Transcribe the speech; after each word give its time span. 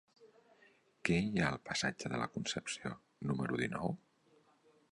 Què 1.09 1.17
hi 1.25 1.41
ha 1.43 1.49
al 1.49 1.59
passatge 1.67 2.11
de 2.13 2.21
la 2.21 2.29
Concepció 2.37 2.93
número 3.33 3.61
dinou? 3.65 3.95